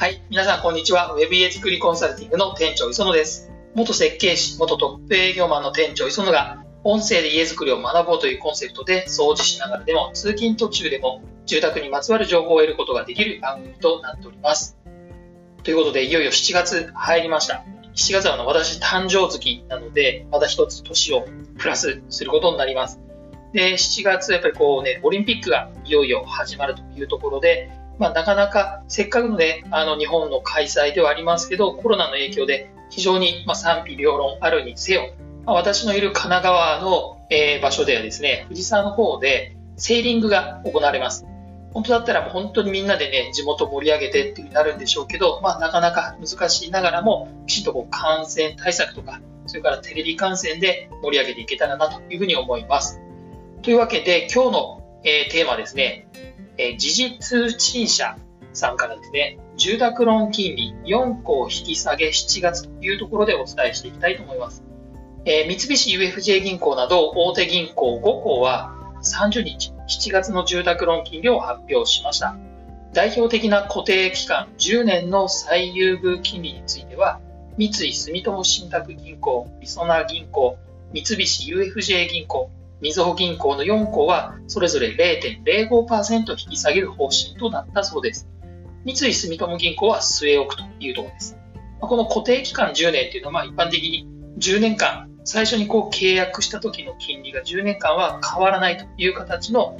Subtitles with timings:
[0.00, 0.22] はい。
[0.30, 1.12] 皆さん、こんにちは。
[1.16, 3.50] Web 家作りコンサルティングの店長磯野です。
[3.74, 14.78] 元設計士、元トップ営業マンの店長磯野が、音声で家づくりを学ぼうというコンセプトで、掃除しながらでも、通勤途中でも、住宅にまつわる情報を得ることができる番組となっております。
[15.64, 17.64] ということで、いよいよ7月入りました。
[17.96, 21.26] 7月はの私誕生月なので、また一つ年を
[21.58, 23.00] プラスすることになります。
[23.52, 35.10] で、7月、やっぱりこうね、オリンピックがいよいよ始まるというところで、まあ、なかなかせっかくのね、あの日本の開催ではありますけど、コロナの影響で非常に、まあ、賛否両論あるにせよ、
[35.44, 41.26] まあ、私のいる神奈川の、えー、場所ではですね、藤沢の方でセーリングが行われます。
[41.72, 53.00] 本当だったらもう本当にみんなでね、地元盛り上げてっていうになるんでしょうけど、まあなかなか難しいながらも、きちんとこう感染対策とか、それからテレビ観戦で盛り上げていけたらなというふうに思います。
[53.62, 56.08] というわけで今日の、えー、テーマはですね、
[56.56, 58.16] えー、時事通信社
[58.52, 64.62] さんからですね、住宅ローン金利4項引き下げ7月というところでお伝えしていきたいと思います。
[65.24, 72.36] えー、三菱 UFJ 銀行など大手銀行5行は30日、7月の住宅ローン金利を発表しました。
[72.92, 77.20] 代表的な固定期間10年の最優遇金利については、
[77.56, 80.56] 三井住友信託銀行、りそな銀行、
[80.92, 84.90] 三菱 UFJ 銀行、みずほ銀行の4行はそれぞれ
[85.44, 88.28] 0.05%引き下げる方針となったそうです。
[88.84, 91.36] 三井住友銀行は据え置くというところです。
[91.80, 99.76] この固定期間10年というのは一般的に10年間、最初にこう契約した時の金利が10年間は変わらないという形の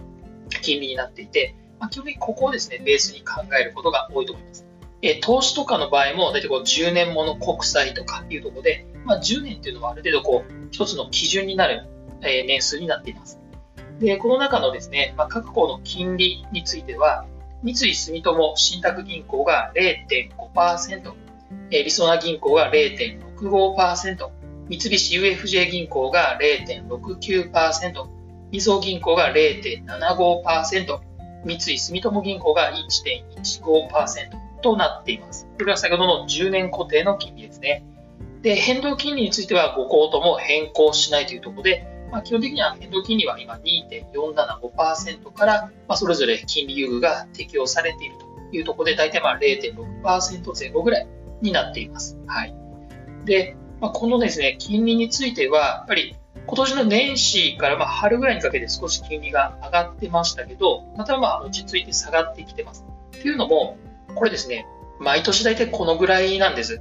[0.62, 1.54] 金利になっていて、
[1.91, 4.66] 基本的にここをですね、ベースに考えることが多いと思います。
[5.00, 11.86] え投資とかの場合も、大体こう10年もの国債とかいうところで、まあ、10年っていうのはある程度こう、一つの基準になる
[12.22, 13.41] え年数になっています。
[14.00, 17.27] で、この中のですね、まあ、各行の金利については、
[17.62, 21.14] 三井住友信託銀行が0.5%、
[21.70, 24.31] えりそな銀行が0.65%、
[24.69, 28.06] 三菱 UFJ 銀行が0.69%、
[28.50, 31.00] みずほ銀行が0.75%、
[31.44, 35.47] 三井住友銀行が1.15%となっています。
[35.59, 37.84] これは先ほどの10年固定の金利ですね。
[38.42, 51.08] で、変動金利については5行とも変更しないというところで、まあ、基本的には変動金利は今2.475%から、まあ、それぞれ金利優遇が適用されているというところで、大体まあ0.6%前後ぐらい
[51.42, 52.18] になっています。
[52.26, 52.54] はい。
[53.24, 56.16] で、まあ、このですね、金利については、やっぱり
[56.47, 62.86] 今年の年始からまあ春ぐらいにかけて少し金利が上がってましたけど、またまあ落ち着いて下がってきてます。
[63.18, 63.76] っていうのも、
[64.14, 64.66] これですね、
[64.98, 66.80] 毎年大体このぐらいなんです。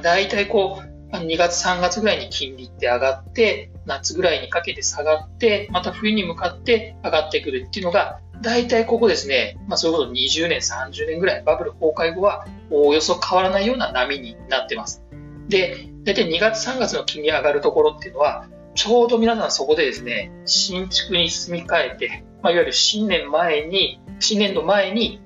[0.00, 15.02] 大体こう、2月、3月ぐらいに金利って上がって、夏ぐらいにかけて下がって、また冬に向かって上がってくるっていうのが、大体ここですね、まあそういうこと20年、30年ぐらい、バブル崩壊後はおよそ変わらないような波になってます。
[15.48, 25.20] で、大体2月、3月の金利上がるところっていうのは、ちょうど皆さんそこでですね、新築に住み替えて、まあ、いわゆる新年前に、新年度前に、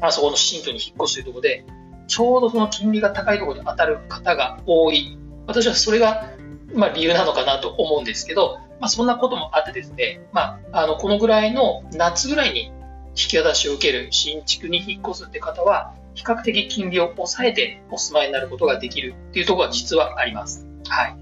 [0.00, 1.64] あそこの新居に引っ越すというところで、
[2.06, 6.30] ちょうどその金利が高いところに当たる方が多い私はそれが、
[6.74, 12.72] まあ、理由なのかなと思うんですけど、まあ、そんなこともあってですね、まあ、あのこのぐらいの夏ぐらいに
[13.10, 20.66] 引き渡しを受ける新築に引っ越すって方は、比較的金利を抑えてお住まいになることができるっていうところは実はあります。
[20.88, 21.16] はい。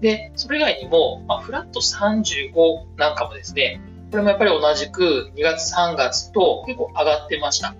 [0.00, 3.80] で、それ以外にも、まあ、フラット35なんかもですね、
[4.10, 7.74] これもやっぱり同じく2月3月と結構上がってました。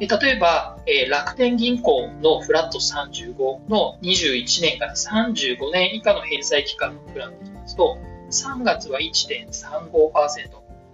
[0.00, 7.98] で例えば、えー、楽天銀行のフラット35の21年から35年以下の返済期間のプランでいきますと、
[8.30, 9.90] 3月は1.35%、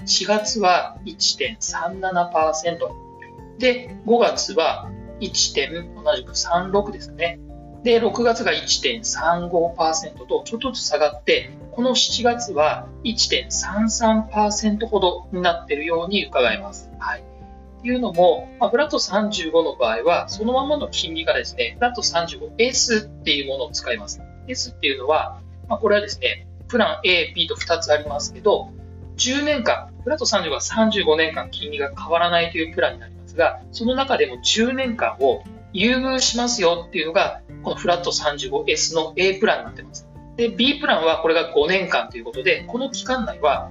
[0.04, 2.78] 4月は1.37%、
[3.58, 4.90] で、5月は
[5.20, 6.02] 1.
[6.02, 7.38] 同じく36ですね。
[7.84, 16.90] で、6月が1.35%とちょっとずつ下がって、この7月は1.33%ほどになっているように伺えます。
[16.98, 17.35] はい。
[17.86, 24.20] いうのも、まあ、フラット35の場合は、そのままの金利がですね、フラット 35S っていうものを使います。
[24.48, 28.70] S っていうのは、まあ、これはですね、プラン A、B と2つありますけど、
[29.16, 35.42] 10年間、フラット35は35年間金利が変わらないというプランになりますが、その中でも10年間を
[35.72, 40.08] 優遇しますよっていうのが、このフラット 35S の A プランになってます。
[40.36, 43.70] で、B プランはこれが5年間ということで、この期間内は、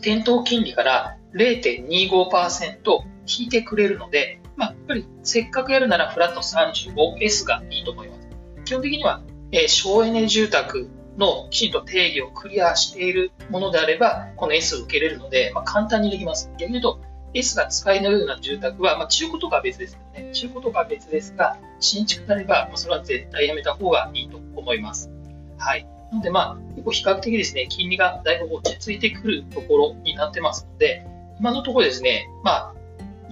[0.00, 8.28] 店頭金利から0.25%引いてくれるので、まあ、やっぱりせっかくやるならフラット 35S がいいと思います。
[8.64, 9.22] 基本的には、
[9.52, 16.50] えー、省エネ住宅のきちんと定義をクリアしているものであれば、この S を受けれるので、まあ、簡単にできます。
[16.58, 17.00] 逆に言うと、
[17.34, 25.10] S が使えないような住宅は、まあ、中古とかは別ですけどね、中古とかは別ですが、新築であれば、それは絶対やめた方がいいと思います。
[25.58, 25.86] はい。
[26.12, 31.04] なので、まあ、結構比較的ですね、金利がだいぶ落ち着いてくるところになってますので、
[31.40, 32.74] 今のところですね、まあ、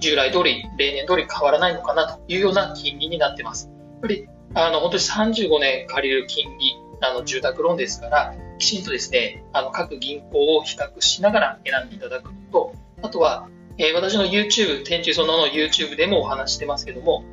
[0.03, 3.69] 従来通り、例年通り変わらないのかなというような金利になってます。
[3.69, 17.25] やっぱり、あの、本当に35年借りる金利、あの、住宅ローンですから、きちんとですね、あの、各銀行を比較しながら選んでいただくのと、あとは、えー、私の YouTube、天中そのの YouTube でもお話してますけども、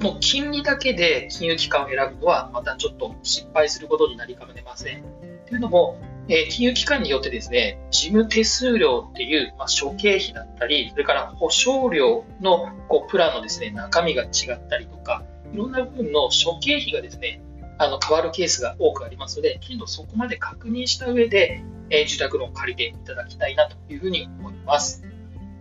[0.00, 5.02] もう金利だけで金融機関を選ぶのはまたちょっと失敗することになりかねません。
[5.46, 5.96] というのも、
[6.28, 17.40] えー、金融機関によってですね、事務手数料っていう、まあ、諸経費だったり、それから保証料のこうプランのですね、中身が違ったりとか、いろんな部分の諸経費がですね、
[17.78, 25.04] あの変わるケースが多くありますので、きちんとそこまで確認した上で、えー、住宅ローンを借りていただきたいなというふうに思います。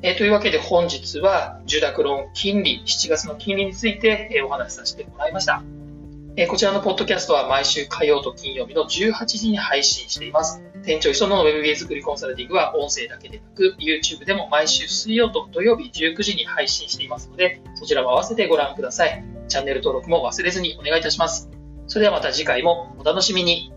[0.01, 5.63] えー、というわけで本日は住宅ローン金利、7月の金利について、え、お話しさせてもらいました。
[6.37, 10.61] えこちらのポッドキャストは毎週火曜と金曜日の18時に配信しています。
[10.83, 19.23] 店長磯野の WebA 作りコンサルティングは音声だけでなく YouTube でも毎週水曜と土曜日19時に配信していますのでそちらも合わせてご覧ください。
[19.47, 21.49] チャンネル登録も忘れずにお願いいたします。
[21.87, 23.71] それではまた次回もお楽しみに。